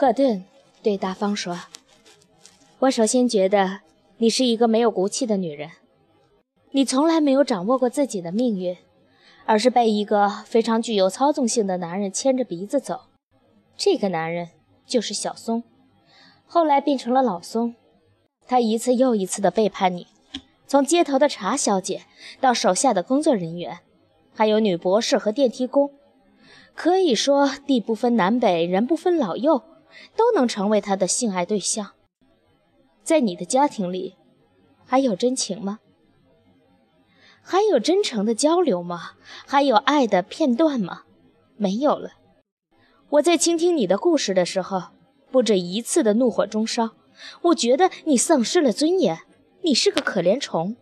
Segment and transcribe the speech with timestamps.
[0.00, 0.42] 赫顿
[0.82, 1.60] 对大方说
[2.80, 3.80] ：“我首先觉得
[4.16, 5.72] 你是一个没有骨气的女人，
[6.70, 8.78] 你从来没有掌握过自己的命运，
[9.44, 13.02] 而是被一个非常具有操纵性的男人牵着鼻子走。
[13.76, 14.48] 这个男人
[14.86, 15.64] 就是小松，
[16.46, 17.74] 后来变成了老松。
[18.46, 20.06] 他一次又一次的背叛你，
[20.66, 22.04] 从街头的茶小姐
[22.40, 23.80] 到手下的工作人员，
[24.34, 25.90] 还有女博士和电梯工，
[26.74, 29.62] 可以说地不分南北，人不分老幼。”
[30.16, 31.92] 都能成为他的性爱对象。
[33.02, 34.16] 在你的家庭里，
[34.86, 35.80] 还有真情吗？
[37.42, 39.12] 还有真诚的交流吗？
[39.46, 41.02] 还有爱的片段吗？
[41.56, 42.12] 没有了。
[43.08, 44.90] 我在倾听你的故事的时候，
[45.30, 46.90] 不止一次的怒火中烧。
[47.42, 49.22] 我觉得你丧失了尊严，
[49.62, 50.76] 你是个可怜虫，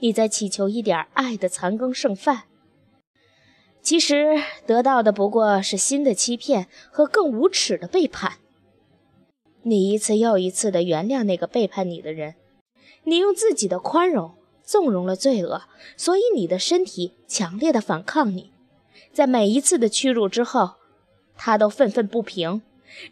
[0.00, 2.44] 你在祈求一点爱的残羹剩饭。
[3.84, 8.38] 其实得到的不过是新的欺骗和更无耻的背叛。
[9.62, 12.34] 你一次又一次地原谅那个背叛你的人，
[13.04, 15.64] 你用自己的宽容纵容了罪恶，
[15.98, 18.52] 所以你的身体强烈的反抗你。
[19.12, 20.76] 在每一次的屈辱之后，
[21.36, 22.62] 他都愤愤不平，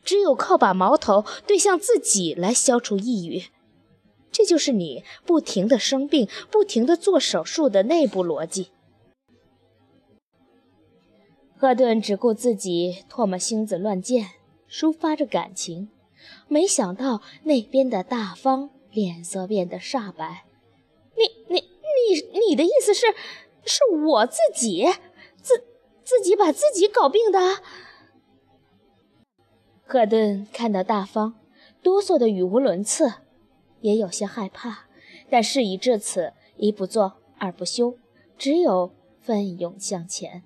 [0.03, 3.45] 只有靠把矛头对向自己来消除抑郁。
[4.31, 8.69] 这就是你不停的生病、不停的做手术的内部逻辑。
[11.63, 14.31] 赫顿只顾自己唾沫星子乱溅，
[14.69, 15.91] 抒发着感情，
[16.49, 20.45] 没想到那边的大方脸色变得煞白。
[21.17, 23.07] 你、你、你、你的意思是，
[23.65, 24.89] 是我自己
[25.41, 25.63] 自
[26.03, 27.39] 自己把自己搞病的？
[29.85, 31.39] 赫顿看到大方
[31.81, 33.13] 哆嗦的语无伦次，
[33.83, 34.89] 也有些害怕，
[35.31, 37.97] 但事已至此，一不做二不休，
[38.37, 40.43] 只有奋勇向前。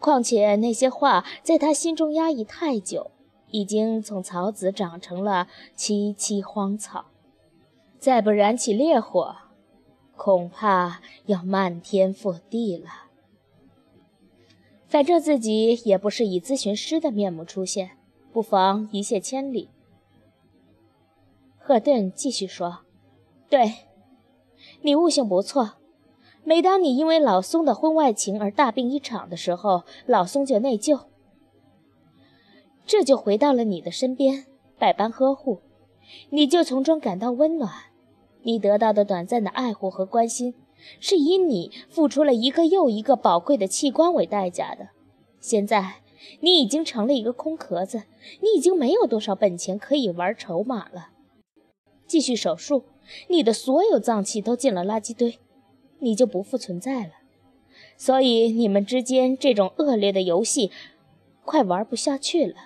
[0.00, 3.10] 况且那些话在他心中压抑太久，
[3.50, 7.04] 已经从草籽长成了萋萋荒草，
[7.98, 9.36] 再不燃起烈火，
[10.16, 12.88] 恐怕要漫天覆地了。
[14.88, 17.98] 反正自己也不是以咨询师的面目出现，
[18.32, 19.68] 不妨一泻千里。
[21.58, 22.80] 赫顿继续说
[23.48, 23.74] ：“对，
[24.80, 25.74] 你悟性不错。”
[26.42, 31.02] 每当你因为老松的婚外情而大病一场的时候，老松就内疚，
[32.86, 34.46] 这就回到了你的身边，
[34.78, 35.60] 百般呵护，
[36.30, 37.70] 你就从中感到温暖。
[38.42, 40.54] 你得到的短暂的爱护和关心，
[40.98, 44.88] 是以你付出了一个又一个宝贵的器官为代价的。
[45.38, 45.96] 现在，
[46.40, 48.04] 你已经成了一个空壳子，
[48.40, 51.10] 你已经没有多少本钱可以玩筹码了。
[52.06, 52.84] 继续手术，
[53.28, 55.38] 你的所有脏器都进了垃圾堆。
[56.00, 57.12] 你就不复存在了，
[57.96, 60.70] 所以你们之间这种恶劣的游戏，
[61.44, 62.56] 快玩不下去了，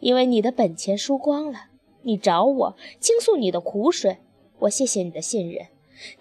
[0.00, 1.66] 因为你的本钱输光了。
[2.02, 4.18] 你找我倾诉你的苦水，
[4.60, 5.66] 我谢谢你的信任，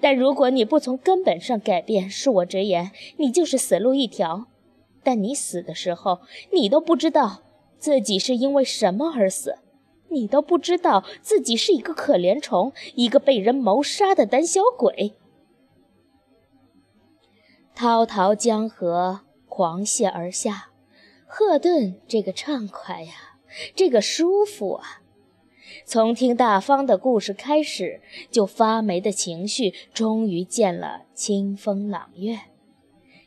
[0.02, 4.48] 但如果你不从根本上改变，恕我直言，你就是死路一条。
[5.04, 7.44] 但你死的时候，你都不知道
[7.78, 9.60] 自己是因为什么而死，
[10.10, 15.14] 你都不知道自己是一个可怜虫，一个被人谋杀的胆小鬼。
[17.76, 19.20] 滔滔江河
[19.50, 20.70] 狂泻而下，
[21.28, 23.14] 赫顿这个畅快呀，
[23.76, 25.02] 这个舒服啊！
[25.86, 32.40] 从听大方的故事开始，就发霉的情绪终于见了清风朗月。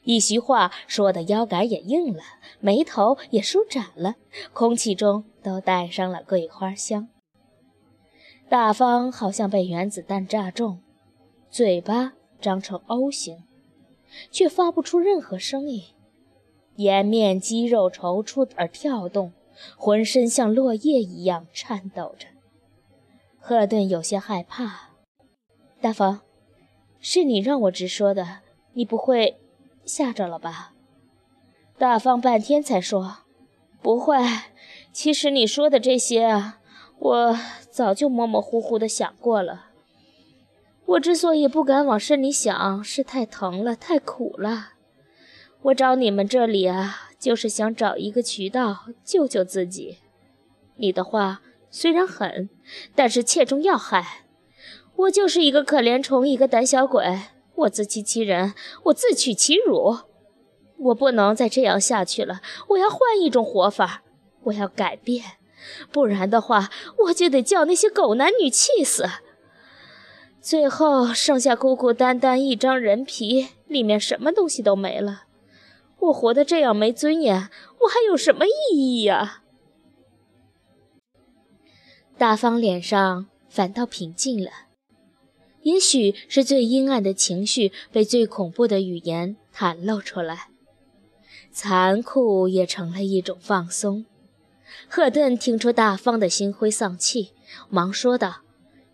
[0.04, 2.22] 一席话说的腰杆也硬了，
[2.60, 4.15] 眉头也舒展了，
[4.54, 7.09] 空气中都带上了桂花香。
[8.48, 10.80] 大方好像被原子弹炸中，
[11.50, 13.44] 嘴巴张成 O 型。
[14.31, 15.85] 却发不出任何声音，
[16.77, 19.33] 颜面肌肉抽搐而跳动，
[19.77, 22.27] 浑身像落叶一样颤抖着。
[23.39, 24.91] 赫顿有些害怕。
[25.81, 26.21] 大方，
[27.01, 28.41] 是你让我直说的，
[28.73, 29.39] 你不会
[29.85, 30.73] 吓着了吧？
[31.79, 33.19] 大方半天才说
[33.81, 34.17] ：“不会。
[34.93, 36.61] 其实你说的这些啊，
[36.99, 37.39] 我
[37.71, 39.66] 早就模模糊糊的想过了。”
[40.89, 44.71] 我之所以不敢往深里想，是太疼了，太苦了。
[45.61, 49.99] 我找你们这里啊，就是想找一个渠道救救自己。
[50.77, 52.49] 你的话虽然狠，
[52.95, 54.25] 但是切中要害。
[54.97, 57.21] 我就是一个可怜虫，一个胆小鬼。
[57.55, 58.55] 我自欺欺人，
[58.85, 59.99] 我自取其辱。
[60.79, 64.03] 我不能再这样下去了，我要换一种活法，
[64.45, 65.23] 我要改变，
[65.93, 66.71] 不然的话，
[67.05, 69.05] 我就得叫那些狗男女气死。
[70.48, 75.24] 最后剩下孤孤单单一张人皮，里面什么东西都没了。
[75.98, 77.50] 我活得这样没尊严，
[77.80, 79.42] 我还有什么意义呀？
[82.16, 84.50] 大方脸上反倒平静了。
[85.65, 90.48] 也许是最阴暗的情绪被最恐怖的语言袒露出来，
[91.53, 94.06] 残酷也成了一种放松。
[94.89, 97.33] 赫顿听出大方的心灰丧气，
[97.68, 98.36] 忙说道：“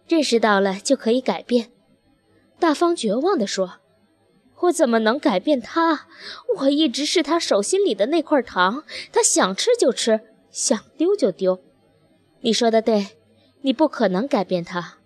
[0.07, 1.71] 认识到了就可以改变。”
[2.59, 3.81] 大方绝望地说
[4.61, 6.07] ：“我怎么能改变他？
[6.59, 10.21] 我一直是他手心里的那块糖，他想吃就吃，
[10.51, 11.61] 想丢就丢。
[12.41, 13.17] 你说的对，
[13.63, 14.99] 你不可能改变他。”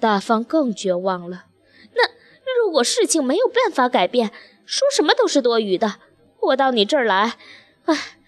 [0.00, 1.46] 大方更绝望了。
[1.94, 4.30] 那如果事情没有办法改变，
[4.64, 5.96] 说什么都是多余的。
[6.40, 7.36] 我到你这儿来，
[7.84, 8.18] 唉，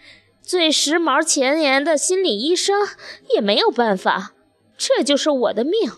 [0.43, 2.87] 最时髦前沿的心理医生
[3.35, 4.35] 也没有办法。
[4.77, 5.91] 这就是我的命。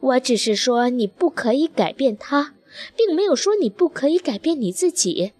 [0.00, 2.54] 我只是说你不可以改变他，
[2.96, 5.32] 并没有说你不可以改变你自己。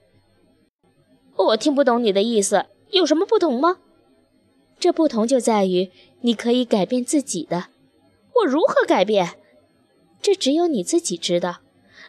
[1.34, 3.78] 我听不懂你的意思，有什么不同吗？
[4.78, 5.90] 这不同就在于
[6.20, 7.66] 你可以改变自己的。
[8.36, 9.34] 我如何改变？
[10.20, 11.58] 这只有你自己知道。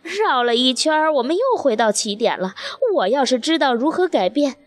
[0.03, 2.53] 绕了一圈，我们又回到起点了。
[2.95, 4.57] 我要是知道如何改变，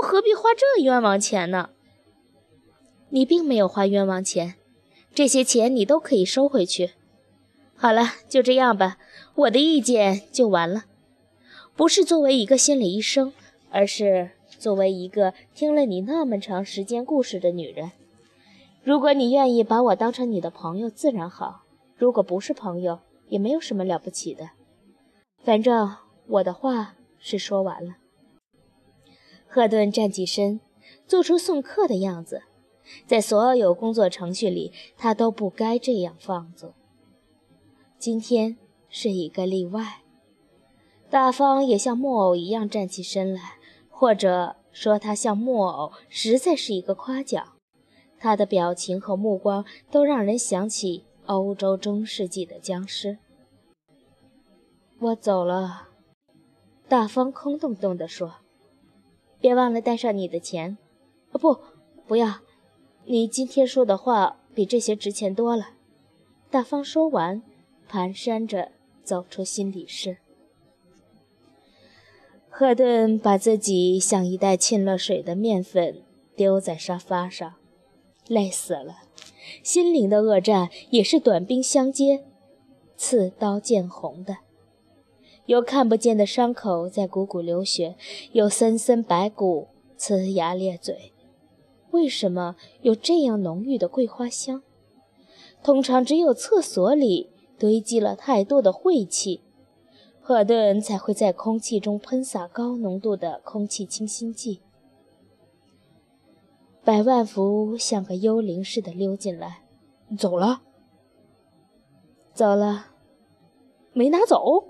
[0.00, 1.70] 我何必花这冤枉钱呢？
[3.10, 4.56] 你并没有花冤枉钱，
[5.14, 6.92] 这些钱你都可以收回去。
[7.74, 8.98] 好了，就这样吧。
[9.34, 10.84] 我的意见就完了。
[11.74, 13.32] 不是作为一个心理医生，
[13.70, 17.92] 而是作为一个听了你那么长时间故事的女人。
[18.84, 21.64] 如果你愿意把我当成你的朋友，自然好；
[21.96, 24.50] 如果不是朋友，也没有什么了不起的。
[25.42, 27.96] 反正我的话是说完了。
[29.46, 30.60] 赫顿站起身，
[31.06, 32.42] 做出送客的样子。
[33.06, 36.72] 在所有工作程序里，他都不该这样放纵。
[37.98, 38.56] 今天
[38.88, 40.02] 是一个例外。
[41.10, 43.58] 大方也像木偶一样站起身来，
[43.90, 47.52] 或者说他像木偶，实在是一个夸奖。
[48.18, 53.18] 他的表情和目光都让人想起欧洲中世纪的僵尸。
[55.00, 55.88] 我走了，
[56.88, 58.36] 大方空洞洞地说
[59.40, 60.78] ：“别忘了带上你的钱。
[61.32, 61.58] ”“不，
[62.06, 62.40] 不要。”
[63.04, 65.70] 你今天说的话比这些值钱多了。”
[66.50, 67.42] 大方说完，
[67.90, 68.72] 蹒跚着
[69.02, 70.18] 走出心理室。
[72.48, 76.02] 赫顿把自己像一袋浸了水的面粉
[76.36, 77.54] 丢在沙发上。
[78.28, 78.98] 累死了，
[79.62, 82.24] 心灵的恶战也是短兵相接，
[82.96, 84.36] 刺刀见红的。
[85.46, 87.96] 有看不见的伤口在汩汩流血，
[88.30, 91.12] 有森森白骨呲牙咧嘴。
[91.92, 94.62] 为什么有这样浓郁的桂花香？
[95.62, 99.42] 通常只有厕所里堆积了太多的晦气，
[100.20, 104.60] 赫顿才会在空气中喷洒高浓度的空气清新剂。
[106.84, 109.62] 百万福像个幽灵似的溜进来，
[110.18, 110.62] 走了，
[112.34, 112.86] 走了，
[113.92, 114.64] 没拿走，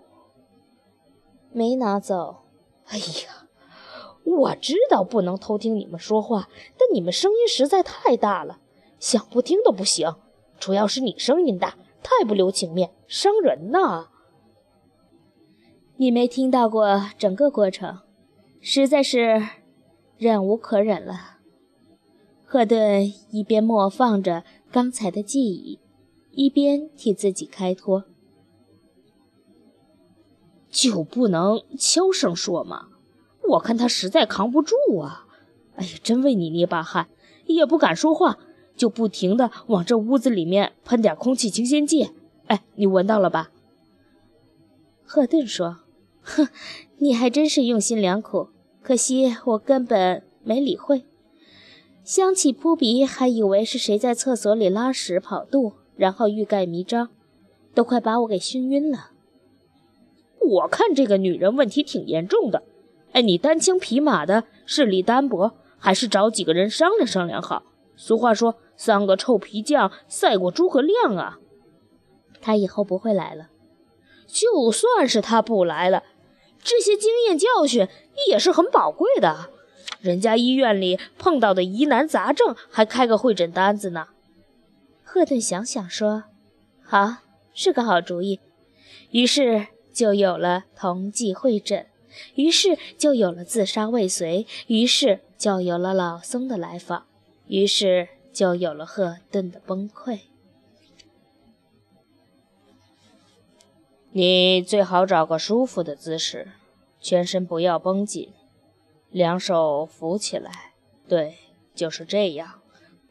[1.52, 2.42] 没拿走。
[2.86, 3.41] 哎呀，
[4.24, 6.48] 我知道不能偷听你们说话，
[6.78, 8.60] 但你们声音实在太大了，
[8.98, 10.14] 想不听都不行。
[10.60, 14.08] 主要是你声音大，太不留情面，伤人呐。
[15.96, 17.98] 你没听到过整个过程，
[18.60, 19.42] 实在是
[20.18, 21.38] 忍无可忍了。
[22.44, 25.80] 赫顿一边默放着刚才的记忆，
[26.30, 28.04] 一边替自己开脱
[30.70, 32.88] ：“就不能悄声说吗？
[33.48, 35.26] 我看他实在扛不住啊！
[35.76, 37.08] 哎呀，真为你捏把汗，
[37.46, 38.38] 也不敢说话，
[38.76, 42.10] 就不停地往这屋子里面喷点空气清新剂。
[42.46, 43.50] 哎，你闻到了吧？”
[45.04, 45.78] 赫顿说
[46.22, 46.48] ：“哼，
[46.98, 48.48] 你还真是用心良苦，
[48.82, 51.04] 可惜我根本没理会。”
[52.04, 57.10] 香气扑鼻，还以为是谁在厕所里拉屎跑肚，然后欲盖弥彰，
[57.74, 59.10] 都快把我给熏晕了。
[60.40, 62.64] 我看这个女人问题挺严重的。
[63.12, 67.62] 哎，你单枪匹马的，势力单薄，还是找几个人商量商量好。
[67.96, 71.38] 俗话说，三个臭皮匠赛过诸葛亮啊。
[72.40, 73.48] 他以后不会来了。
[74.26, 76.02] 就算是他不来了，
[76.62, 77.86] 这些经验教训
[78.30, 79.50] 也是很宝贵的。
[80.00, 84.06] 人家医院里碰到的疑难杂症，还开个会诊单子呢。
[85.04, 86.24] 赫顿想想说
[86.82, 87.16] ：“好，
[87.52, 88.40] 是个好主意。”
[89.12, 91.86] 于是就有了同济会诊，
[92.34, 97.06] 于是就有了自杀未遂，于是就有了老松的来访，
[97.46, 100.20] 于是就有了赫顿的崩溃。
[104.12, 106.52] 你最好找个舒服的姿势，
[107.00, 108.30] 全身不要绷紧。
[109.10, 110.72] 两手扶起来，
[111.06, 111.36] 对，
[111.74, 112.60] 就是这样，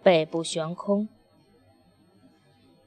[0.01, 1.07] 背部悬空，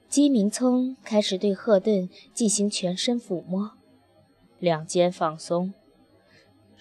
[0.08, 3.72] 姬明聪开始对赫顿进行全身抚摸，
[4.58, 5.74] 两肩放松，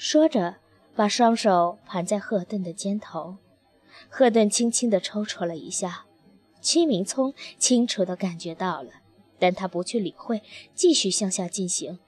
[0.06, 0.58] 说着，
[0.98, 3.38] 把双手盘在赫顿的肩头。
[4.10, 6.04] 赫顿轻轻地抽搐了一下，
[6.60, 8.90] 姬明聪清楚地感觉到了，
[9.40, 10.42] 但他不去理会，
[10.76, 12.00] 继续向下进行，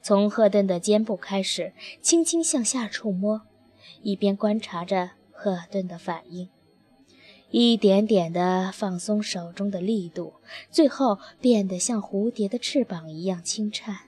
[0.00, 3.42] 从赫顿的肩部开始，轻轻向下触摸，
[4.02, 6.48] 一边观察着赫顿的反应。
[7.50, 10.34] 一点点地放松手中的力度，
[10.70, 14.05] 最后变得像蝴蝶的翅膀一样轻颤。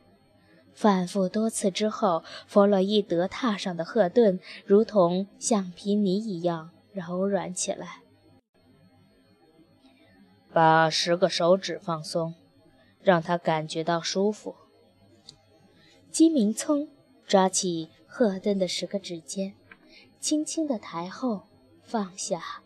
[0.78, 8.02] 反复多次之后，弗洛伊德榻上的赫顿如同橡皮泥一样柔软起来。
[10.52, 12.37] 把十个手指放松，
[13.02, 14.54] 让他感觉到舒服。
[16.12, 16.88] 金明聪
[17.26, 19.54] 抓起赫顿的十个指尖，
[20.20, 21.49] 轻轻地抬后
[21.82, 22.62] 放下。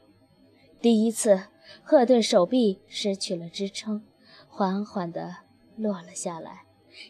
[0.83, 1.45] 第一次，
[1.83, 4.05] 赫顿手臂失去了支撑，
[4.51, 5.37] 缓缓地
[5.77, 6.62] 落了下来。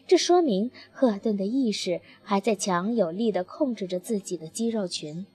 [0.07, 5.25] 这说明赫顿的意识还在强有力地控制着自己的肌肉群，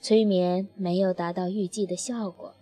[0.00, 2.54] 催眠没有达到预计的效果。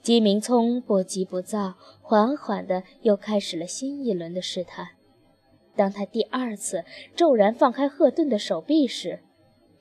[0.00, 4.90] 姬明聪不急不躁，缓缓地又开始了新一轮的试探。
[5.74, 6.84] 当他第二次
[7.16, 9.20] 骤然放开赫顿的手臂时，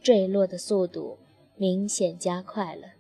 [0.02, 1.20] 坠落的速度
[1.56, 2.94] 明显加快了。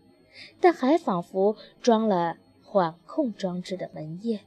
[0.60, 4.42] 但还仿佛装了缓控装置的门页，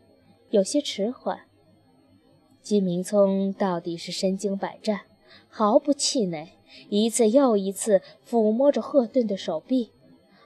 [0.50, 1.46] 有些迟缓。
[2.64, 5.02] 金明聪到底是身经百战，
[5.50, 6.49] 毫不气馁，
[6.88, 9.90] 一次又一次抚摸着赫顿的手臂，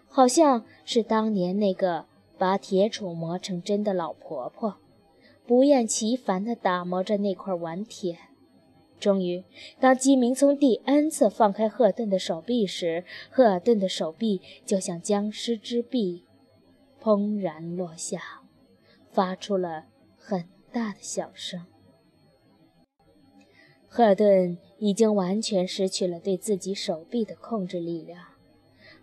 [0.08, 2.06] 好像是当年那个
[2.36, 4.78] 把铁杵磨成针的老婆婆，
[5.46, 8.18] 不厌其烦地打磨着那块顽铁。
[8.98, 9.44] 终于，
[9.78, 16.24] 当金明聪第 N 次放开赫顿的手臂时，赫顿的手臂就像僵尸之臂，
[17.00, 18.42] 砰然落下，
[19.12, 19.84] 发出了
[20.16, 21.64] 很大的响声。
[23.98, 28.26] 赫顿已经完全失去了对自己手臂的控制力量，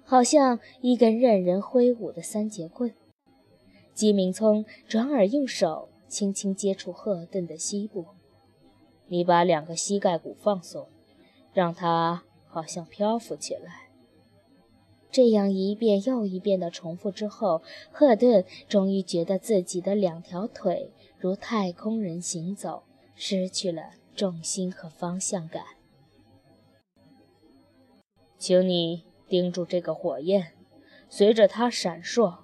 [0.06, 2.94] 好像一根任人挥舞的三节棍。
[3.94, 8.06] 基明聪转而用手轻轻接触赫顿的膝部。
[9.08, 10.88] 你把两个膝盖骨放松，
[11.52, 13.90] 让它好像漂浮起来。
[15.12, 17.62] 这样一遍又一遍的重复之后，
[17.92, 22.84] 赫顿终于觉得自己的两条腿如太空人行走，
[23.14, 25.64] 失去了重心和方向感。
[28.38, 30.54] 请你盯住这个火焰，
[31.10, 32.38] 随着它闪烁，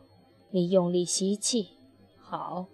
[0.49, 1.69] 你用力吸气。
[2.17, 2.67] 好，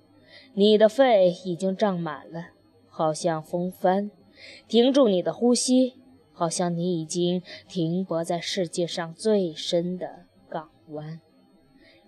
[0.54, 2.50] 你的肺已经胀满了。
[2.89, 4.10] 好像风帆，
[4.68, 5.94] 停住你的呼吸，
[6.32, 11.22] 好像你已经停泊在世界上最深的港湾。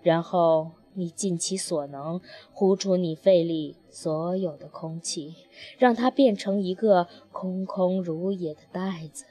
[0.02, 2.20] 然后你尽其所能
[2.52, 5.36] 呼出你肺里所有的空气，
[5.78, 9.26] 让它变成一个空空如也的袋子。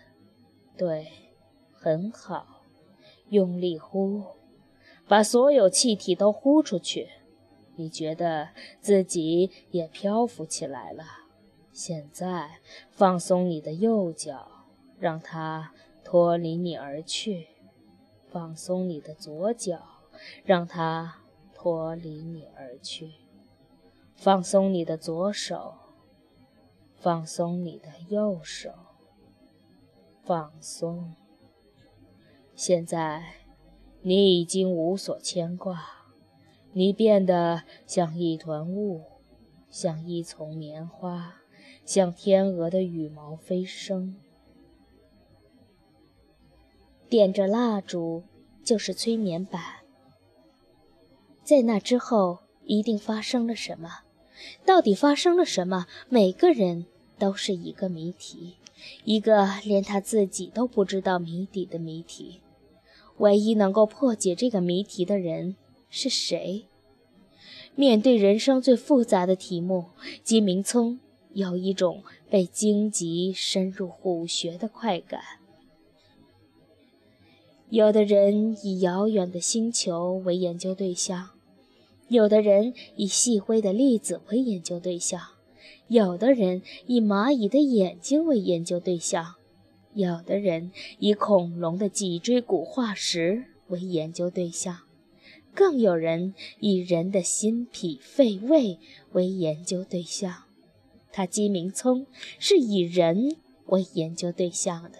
[0.76, 1.08] 对，
[1.72, 2.62] 很好，
[3.28, 4.22] 用力呼，
[5.06, 7.08] 把所有气体都呼出去。
[7.76, 8.48] 你觉得
[8.80, 11.04] 自己也漂浮起来了。
[11.72, 12.58] 现在
[12.90, 14.48] 放松你的右脚，
[14.98, 15.72] 让它
[16.02, 17.46] 脱离你而去；
[18.28, 19.80] 放松你的左脚，
[20.44, 21.20] 让它
[21.54, 23.10] 脱离你而去；
[24.20, 25.74] 放松你的左手，
[26.96, 28.72] 放松你的右手，
[30.24, 31.14] 放松。
[32.56, 33.34] 现在
[34.02, 35.84] 你已经无所牵挂，
[36.72, 39.04] 你变得像一团雾，
[39.70, 41.36] 像一丛棉花。
[41.84, 44.16] 像天鹅的羽毛飞升，
[47.08, 48.24] 点着蜡烛
[48.62, 49.62] 就是催眠版。
[51.42, 54.00] 在那之后，一定发生了什么？
[54.64, 55.86] 到底发生了什么？
[56.08, 56.86] 每个人
[57.18, 58.54] 都是一个谜题，
[59.04, 62.40] 一个连他自己都不知道谜底的谜题。
[63.18, 65.56] 唯一能够破解这个谜题的人
[65.90, 66.64] 是谁？
[67.74, 69.86] 面对人生最复杂的题目，
[70.22, 71.00] 金明聪。
[71.34, 75.20] 有一种被荆棘深入虎穴的快感。
[77.68, 81.30] 有的人以遥远的星球为研究对象，
[82.08, 85.20] 有的人以细微的粒子为研究对象，
[85.88, 89.34] 有的人以蚂蚁的眼睛为研究对象，
[89.92, 94.78] 有的人以恐龙的脊椎骨化石为研究对象，
[95.54, 98.78] 更有人以人的心脾肺胃
[99.12, 100.44] 为研究对象。
[101.12, 102.06] 他姬明聪
[102.38, 103.36] 是以人
[103.66, 104.98] 为研究对象的，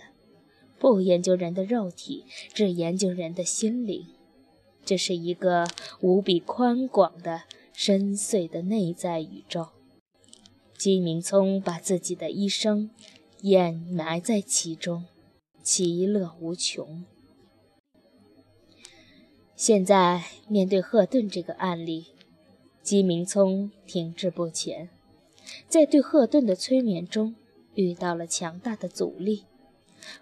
[0.79, 4.07] 不研究人的肉体，只研究人的心灵。
[4.88, 5.66] 这是一个
[6.00, 7.42] 无比宽广的
[7.75, 9.68] 深邃的内在宇宙。
[10.78, 12.88] 金明聪把自己的一生
[13.42, 15.04] 掩埋在其中，
[15.62, 17.04] 其乐无穷。
[19.54, 22.07] 现在面对赫顿这个案例，
[22.83, 24.88] 姬明聪停滞不前，
[25.68, 27.35] 在对赫顿的催眠中
[27.75, 29.45] 遇到了强大的阻力。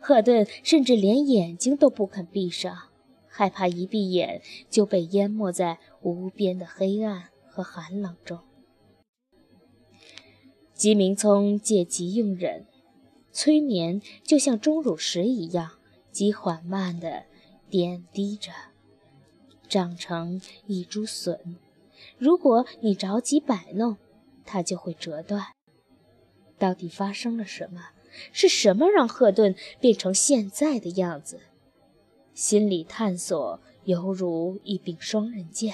[0.01, 2.89] 赫顿甚至连眼睛都不肯闭上，
[3.37, 4.41] 害怕一闭眼
[4.71, 8.39] 就被淹没在无边的黑暗和寒冷中。
[10.73, 12.65] 吉明聪借机用忍，
[13.33, 15.73] 催眠就像钟乳石一样，
[16.11, 17.25] 极缓慢地
[17.69, 18.51] 点滴着，
[19.69, 21.59] 长成一株笋。
[22.17, 23.99] 如果你着急摆弄，
[24.47, 25.49] 它就会折断。
[26.57, 27.91] 到底发生了什么？
[28.33, 31.41] 是什么让赫顿变成现在的样子？
[32.37, 35.73] 心理探索犹如一柄双刃剑。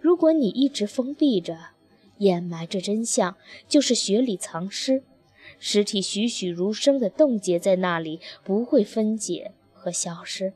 [0.00, 1.56] 如果你一直封闭着、
[2.16, 3.36] 掩埋着真相，
[3.68, 5.04] 就是血里藏尸，
[5.60, 10.52] 尸体栩栩如生地冻结在那里，不会分解和消失。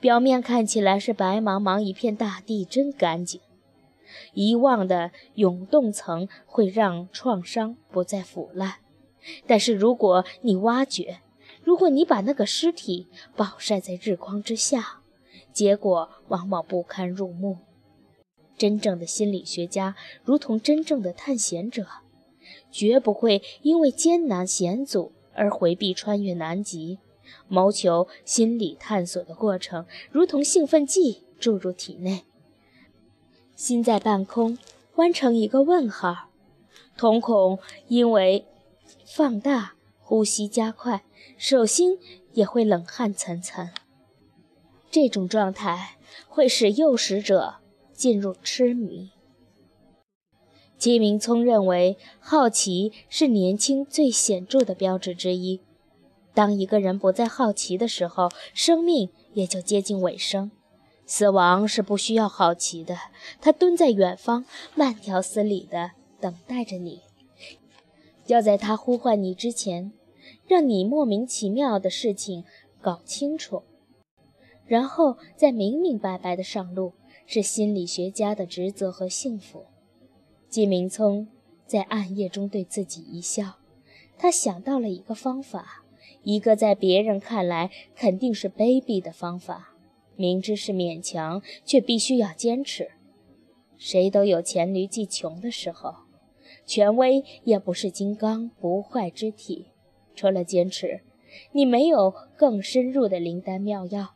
[0.00, 3.42] 表面看起来是白茫茫一片大地，真干净。
[4.32, 8.76] 遗忘的永冻层会让创伤不再腐烂。
[9.46, 11.18] 但是，如果你挖掘，
[11.66, 15.00] 如果你把那个尸体暴晒在日光之下，
[15.52, 17.58] 结果往往不堪入目。
[18.56, 21.84] 真正的心理学家，如同真正的探险者，
[22.70, 27.00] 绝不会因为艰难险阻而回避穿越南极，
[27.48, 32.22] 谋求心理探索的过程，如同兴奋剂注入体内，
[33.56, 34.56] 心在半空
[34.94, 36.28] 弯成一个问号，
[36.96, 37.58] 瞳孔
[37.88, 38.46] 因为。
[39.04, 41.02] 放大，呼吸加快，
[41.36, 41.98] 手心
[42.32, 43.70] 也会冷汗涔涔。
[44.90, 45.96] 这种状态
[46.28, 47.56] 会使诱食者
[47.92, 49.10] 进入痴迷。
[50.78, 55.60] 金明聪认为，好奇是年轻最显著的标志之一。
[56.34, 60.50] 当一个人不再好奇的时候，生命也就接近尾声。
[61.06, 62.98] 死亡是不需要好奇的，
[63.40, 67.00] 他蹲在远方，慢条斯理地等待着你。
[68.26, 69.92] 要在他呼唤你之前，
[70.46, 72.44] 让你莫名其妙的事情
[72.80, 73.62] 搞清楚，
[74.64, 76.92] 然后再明明白白的上路，
[77.26, 79.64] 是心理学家的职责和幸福。
[80.48, 81.28] 季明聪
[81.66, 83.56] 在暗夜中对自己一笑，
[84.16, 85.84] 他想到了一个方法，
[86.22, 89.74] 一个在别人看来肯定是卑鄙的方法，
[90.14, 92.92] 明知是勉强，却必须要坚持。
[93.76, 95.94] 谁都有黔驴技穷的时候。
[96.64, 99.66] 权威也不是金刚不坏之体，
[100.16, 101.02] 除了坚持，
[101.52, 104.14] 你没有更深入的灵丹妙药。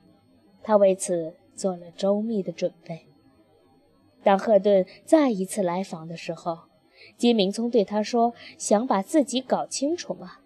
[0.62, 3.06] 他为此做了周密的准备。
[4.24, 6.62] 当赫顿再一次来访的时候，
[7.16, 10.38] 金明聪对他说：“想把自己搞清楚吗？”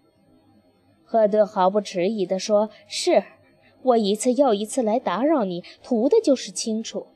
[1.03, 3.23] 赫顿毫不迟疑地说：“是，
[3.81, 7.07] 我一次又一次来打扰你，图的就是清楚。”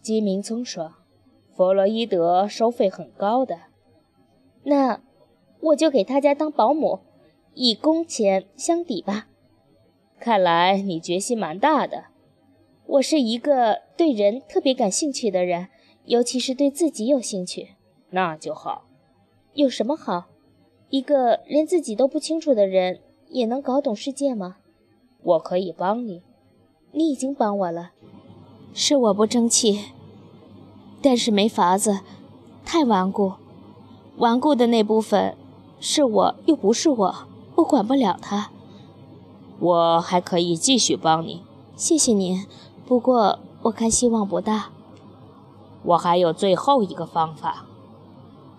[0.00, 0.94] 金明聪说。
[1.52, 3.58] 弗洛伊德收费很高的，
[4.64, 5.00] 那
[5.60, 7.00] 我就给他家当保姆，
[7.54, 9.28] 以工钱相抵吧。
[10.18, 12.04] 看来你决心蛮大的。
[12.86, 15.68] 我是一个对人特别感兴趣的人，
[16.04, 17.70] 尤其是对自己有兴趣。
[18.10, 18.84] 那就好。
[19.54, 20.26] 有什么好？
[20.88, 24.56] 一个连自己都不清楚的人也能搞懂世界吗？
[25.22, 26.22] 我可以帮你。
[26.92, 27.92] 你已经帮我了。
[28.74, 29.92] 是我不争气。
[31.00, 32.00] 但是没法子，
[32.64, 33.34] 太顽固，
[34.20, 35.34] 顽固的那部分
[35.80, 37.14] 是我又不是我，
[37.54, 38.50] 我管不了他。
[39.58, 41.42] 我还可以继续帮你，
[41.74, 42.44] 谢谢您。
[42.86, 44.68] 不过我看希望不大。
[45.82, 47.64] 我还有最后一个方法。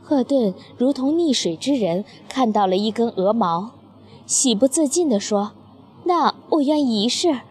[0.02, 3.70] 赫顿如同溺水之人看到了一根鹅毛，
[4.26, 5.52] 喜不自禁地说
[6.06, 7.42] ：“那我愿意一试。”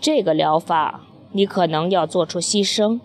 [0.00, 1.00] 这个疗法。
[1.32, 2.98] 你可能要做出牺牲。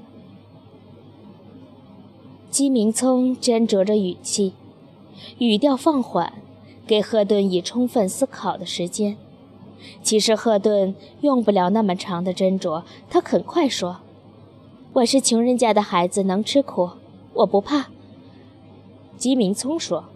[2.52, 4.52] 姬明聪斟酌着语气，
[5.38, 6.34] 语调放缓，
[6.86, 9.16] 给赫顿以充分思考的时间。
[10.04, 14.02] 其实赫顿用不了那么长的斟酌，他很快说
[14.92, 16.90] ：“我是穷人家的孩子，能吃苦，
[17.36, 17.88] 我不怕。”
[19.16, 20.10] 姬明聪说：“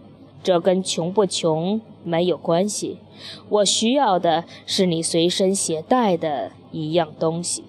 [0.44, 2.98] 这跟穷不穷没有关系，
[3.48, 7.64] 我需要的是你随身携带的一样东西。”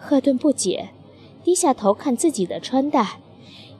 [0.00, 0.88] 赫顿不解，
[1.44, 3.18] 低下头看自己的穿戴，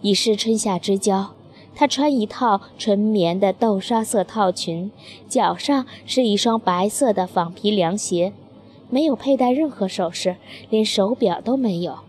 [0.00, 1.30] 已是春夏之交。
[1.74, 4.90] 她穿一套纯棉的豆沙色套裙，
[5.28, 8.32] 脚上是一双白色的仿皮凉鞋，
[8.90, 10.36] 没有佩戴任何首饰，
[10.68, 12.00] 连手表都没有，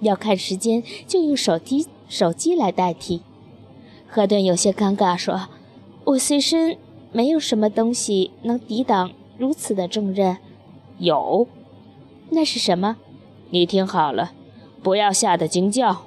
[0.00, 3.22] 要看时间就用手机手机来代替。
[4.06, 5.48] 赫顿有些尴尬说
[6.04, 6.76] ：“我随身
[7.10, 10.36] 没有什么东西能抵挡如此的重任。”
[10.98, 11.48] 有，
[12.30, 12.96] 那是什么？
[13.50, 14.32] 你听好了，
[14.82, 16.06] 不要吓得惊叫。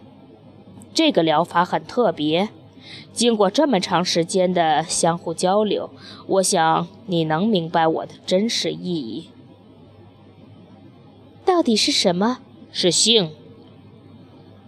[0.94, 2.50] 这个疗法很特别。
[3.14, 5.90] 经过这么长时间的相互交流，
[6.28, 9.30] 我想你能明白我的真实意义。
[11.46, 12.40] 到底是什么？
[12.72, 13.32] 是性。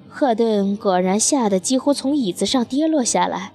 [0.10, 3.54] 赫顿果然吓得几乎从椅子上跌落下来。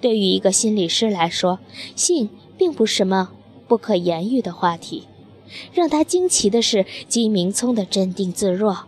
[0.00, 1.60] 对于一个心理师来说，
[1.94, 3.30] 性并不是什么
[3.68, 5.06] 不可言喻的话题。
[5.72, 8.86] 让他惊奇的是，金明聪的镇定自若。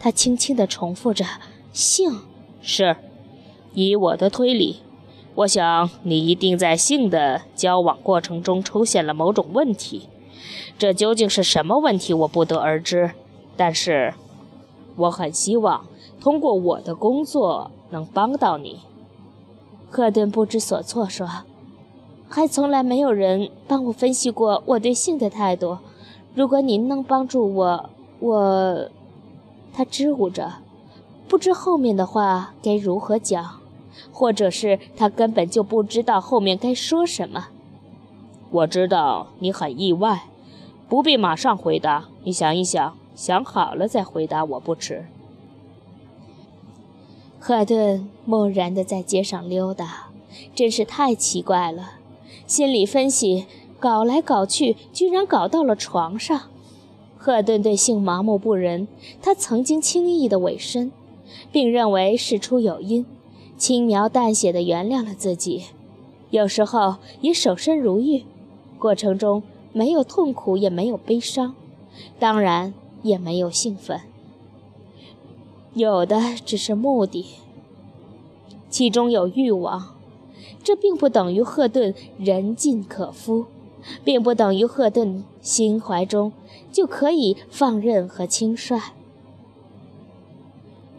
[0.00, 1.24] 他轻轻地重复着
[1.72, 2.20] ：“性
[2.66, 2.96] 是。”
[3.72, 4.80] 以我的推理，
[5.34, 10.08] 我想你一定在性的交往过程中出现了某种问题。
[10.78, 13.10] 这究竟是什么问题，我不得而知。
[13.54, 14.14] 但是，
[14.96, 15.86] 我很希望
[16.20, 18.80] 通过我的工作能帮到你。
[19.90, 21.28] 赫顿不知所措说
[22.28, 25.78] ：“还从来没有人帮我分析过我对性的态度。
[26.34, 28.88] 如果您能帮助我，我……”
[29.74, 30.54] 他支吾着，
[31.28, 33.60] 不知后面的话该如何讲。
[34.12, 37.48] 或者是他根本就不知道后面该说什么。
[38.50, 40.24] 我知道你很意外，
[40.88, 42.06] 不必马上回答。
[42.24, 45.06] 你想一想，想好了再回答我不迟。
[47.38, 50.08] 赫顿木然地在街上溜达，
[50.54, 51.92] 真是太奇怪了。
[52.46, 53.46] 心理分析
[53.78, 56.42] 搞来搞去，居然搞到了床上。
[57.18, 58.88] 赫顿对性麻木不仁，
[59.20, 60.92] 他曾经轻易地委身，
[61.50, 63.06] 并认为事出有因。
[63.56, 65.64] 轻描淡写的原谅了自己，
[66.30, 68.24] 有时候也守身如玉，
[68.78, 71.54] 过程中没有痛苦，也没有悲伤，
[72.18, 74.02] 当然也没有兴奋，
[75.72, 77.24] 有的只是目的，
[78.68, 79.94] 其中有欲望。
[80.62, 83.46] 这并不等于赫顿人尽可夫，
[84.04, 86.32] 并不等于赫顿心怀中
[86.70, 88.78] 就可以放任和轻率。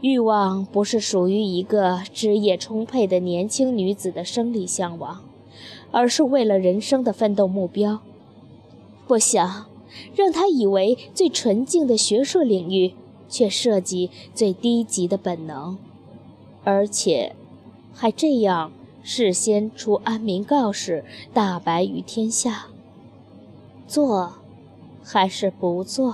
[0.01, 5.23] 欲望不是属于一个枝叶充沛的年轻女子的生理向往，
[5.91, 7.99] 而是为了人生的奋斗目标。
[9.07, 9.65] 不想
[10.15, 12.93] 让她以为最纯净的学术领域，
[13.27, 15.77] 却涉及最低级的本能，
[16.63, 17.36] 而且
[17.93, 22.67] 还这样事先出安民告示，大白于天下。
[23.88, 24.33] 做，
[25.03, 26.13] 还是不做？